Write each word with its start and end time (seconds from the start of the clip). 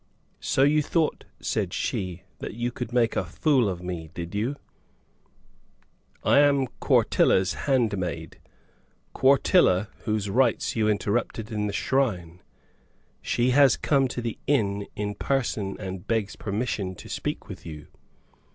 "So 0.39 0.63
you 0.63 0.81
thought," 0.81 1.25
said 1.41 1.73
she, 1.75 2.23
"that 2.39 2.55
you 2.55 2.71
could 2.71 2.91
make 2.91 3.15
a 3.15 3.23
fool 3.23 3.69
of 3.69 3.83
me, 3.83 4.09
did 4.15 4.33
you? 4.33 4.55
I 6.23 6.39
am 6.39 6.65
Quartilla's 6.79 7.53
handmaid: 7.53 8.39
Quartilla, 9.13 9.89
whose 10.05 10.27
rites 10.27 10.75
you 10.75 10.89
interrupted 10.89 11.51
in 11.51 11.67
the 11.67 11.71
shrine. 11.73 12.41
She 13.21 13.51
has 13.51 13.77
come 13.77 14.07
to 14.07 14.23
the 14.23 14.39
inn, 14.47 14.87
in 14.95 15.13
person, 15.13 15.77
and 15.79 16.07
begs 16.07 16.35
permission 16.35 16.95
to 16.95 17.07
speak 17.07 17.47
with 17.47 17.63
you. 17.63 17.85